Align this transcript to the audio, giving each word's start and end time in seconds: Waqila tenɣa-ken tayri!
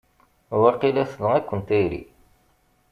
Waqila 0.61 1.03
tenɣa-ken 1.11 1.59
tayri! 1.67 2.01